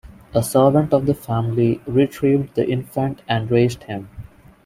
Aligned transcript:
A 0.33 0.41
servant 0.41 0.95
of 0.95 1.05
the 1.05 1.13
family 1.13 1.79
retrieved 1.85 2.55
the 2.55 2.67
infant 2.67 3.21
and 3.29 3.51
raised 3.51 3.83
him. 3.83 4.09